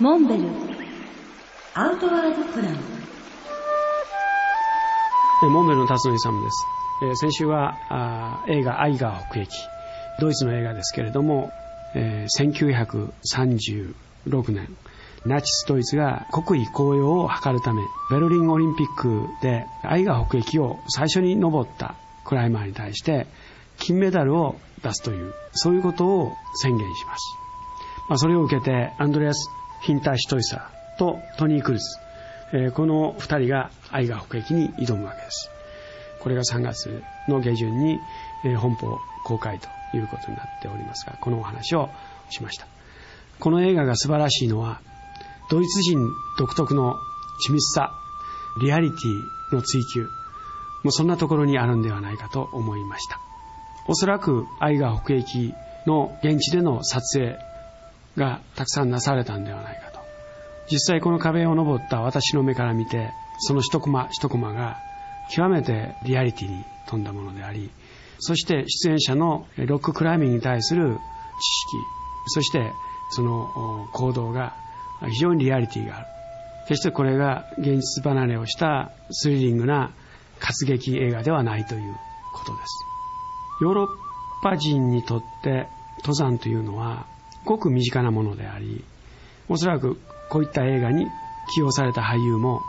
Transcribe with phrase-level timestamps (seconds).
[0.00, 0.48] モンベル。
[1.74, 2.74] アウトワードプラン。
[5.52, 6.66] モンベルの辰野勇です。
[7.20, 9.52] 先週は映画「アイガー北駅」
[10.18, 11.52] ドイツの映画ですけれども、
[11.94, 14.76] 1936年
[15.26, 17.80] ナチスドイツが国威高揚を図るため
[18.10, 23.28] ベルリンオリンピックでアイガー北駅を最初に登ったクライマーに対して
[23.78, 27.36] 金メダルを出すというそういうことを宣言します、
[28.08, 29.48] まあ、それを受けてアンドレアス・
[29.84, 31.98] ヒンター・シトイサーとトニー・クルズ、
[32.52, 35.50] えーこの2人がアイガー北駅に挑むわけです。
[36.20, 37.98] これが3月の下旬に、
[38.44, 38.92] えー本邦
[39.24, 41.90] 公開ということになっておりますがこのお話を
[42.30, 42.66] しました。
[43.40, 44.80] この映画が素晴らしいのは
[45.50, 45.98] ドイツ人
[46.38, 46.94] 独特の
[47.46, 47.92] 緻密さ
[48.62, 53.18] リアリティの追求もうそんなところにあるんではないかと思いました。
[53.86, 55.52] おそらくアイガー北駅
[55.86, 57.36] の現地での撮影
[58.16, 60.00] がたくさんなされたんではないかと。
[60.70, 64.78] 実際この壁を登った私の目から見てその一コマ一コマが
[65.30, 67.70] 極めてリアリティに富んだものであり
[68.18, 71.76] そして出演者のロッククライミングに対する知識
[72.28, 72.72] そして
[73.10, 74.54] その行動が
[75.08, 76.06] 非常にリアリティがある。
[76.66, 79.90] 決してこれが現実離れをしたスリリングな
[80.38, 81.94] 活劇映画ではないという
[82.32, 82.84] ことです。
[83.62, 83.88] ヨーロッ
[84.42, 87.06] パ人にとって登山というのは
[87.44, 88.84] ごく身近なものであり
[89.48, 89.98] おそらく
[90.30, 91.06] こういった映画に
[91.54, 92.62] 起用された俳優も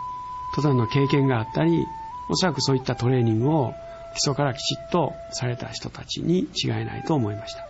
[0.56, 1.86] 登山の経験があったり
[2.30, 3.73] おそらくそういったトレーニングを
[4.14, 7.68] 基礎からきちっとされた人たちに違いないと思いました。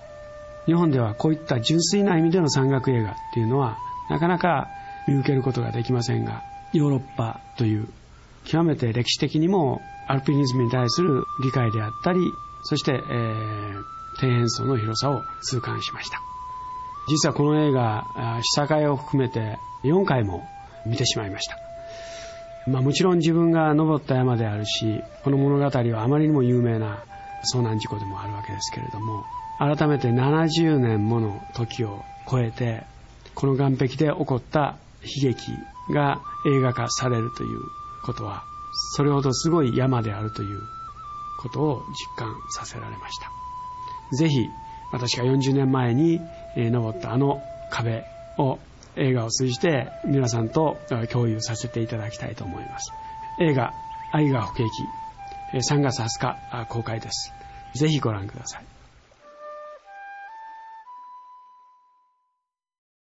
[0.68, 3.78] 日本ではこういった純粋な意味での山岳映画っていうのは
[4.10, 4.68] なかなか
[5.08, 7.88] 見受けることができませんがヨーロッパという
[8.46, 12.20] 極めて歴史的にもアルピニズムに対する理解であったり
[12.64, 16.25] そして、えー底辺層の広さを痛感しました。
[17.08, 20.48] 実はこの映画あ試写会を含めて4回も
[20.86, 21.58] 見てしまいました。
[22.68, 27.04] まあ、もちろん自分が登った山であるしこの物語はあまりにも有名な
[27.54, 29.24] 遭難事故でもあるわけですけれども
[29.60, 32.84] 改めて70年もの時を超えて
[33.36, 35.52] この岸壁で起こった悲劇
[35.94, 37.60] が映画化されるという
[38.04, 38.44] ことは
[38.96, 40.60] それほどすごい山であるという
[41.40, 41.84] ことを
[42.18, 43.32] 実感させられました。
[44.18, 44.48] ぜひ
[44.92, 46.20] 私が40年前に
[46.56, 48.04] えー登ったあの壁
[48.38, 48.60] を
[48.96, 50.78] 映画を通じて皆さんと
[51.12, 52.92] 共有させていただきたいと思います。
[53.40, 53.74] 映画
[54.12, 55.06] 「愛が不景気。
[55.58, 57.34] 3月20日公開です。
[57.76, 58.75] ぜひご覧ください。